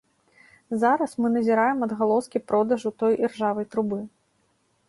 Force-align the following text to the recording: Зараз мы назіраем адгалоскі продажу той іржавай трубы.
Зараз 0.83 1.11
мы 1.25 1.31
назіраем 1.35 1.85
адгалоскі 1.87 2.43
продажу 2.53 2.89
той 3.05 3.13
іржавай 3.29 3.65
трубы. 3.75 3.99